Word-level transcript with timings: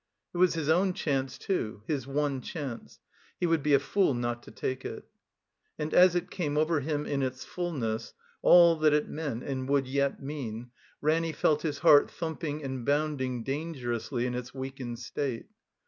It 0.33 0.37
was 0.39 0.55
his 0.55 0.67
own 0.67 0.93
chance, 0.93 1.37
too, 1.37 1.83
his 1.85 2.07
one 2.07 2.41
chance. 2.41 2.99
He 3.39 3.45
would 3.45 3.61
be 3.61 3.75
a 3.75 3.79
fool 3.79 4.15
not 4.15 4.41
to 4.41 4.49
take 4.49 4.83
it. 4.83 5.03
And 5.77 5.93
as 5.93 6.15
it 6.15 6.31
came 6.31 6.57
over 6.57 6.79
him 6.79 7.05
in 7.05 7.21
its 7.21 7.45
fullness, 7.45 8.15
all 8.41 8.77
that 8.77 8.93
it 8.93 9.07
meant 9.07 9.43
and 9.43 9.69
would 9.69 9.87
yet 9.87 10.19
mean, 10.19 10.71
Ranny 11.01 11.33
felt 11.33 11.61
his 11.61 11.77
heart 11.77 12.09
thumping 12.09 12.63
and 12.63 12.83
boimding, 12.83 13.43
dangerously, 13.45 14.25
in 14.25 14.33
its 14.33 14.55
weak 14.55 14.77
ened 14.77 14.97
state. 14.97 15.45